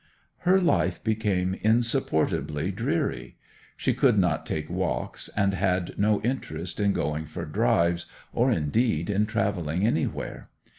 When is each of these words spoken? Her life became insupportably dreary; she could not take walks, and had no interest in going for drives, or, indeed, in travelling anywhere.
Her 0.49 0.59
life 0.59 1.03
became 1.03 1.53
insupportably 1.61 2.71
dreary; 2.71 3.37
she 3.77 3.93
could 3.93 4.17
not 4.17 4.47
take 4.47 4.67
walks, 4.67 5.29
and 5.37 5.53
had 5.53 5.93
no 5.95 6.19
interest 6.23 6.79
in 6.79 6.91
going 6.91 7.27
for 7.27 7.45
drives, 7.45 8.07
or, 8.33 8.51
indeed, 8.51 9.11
in 9.11 9.27
travelling 9.27 9.85
anywhere. 9.85 10.49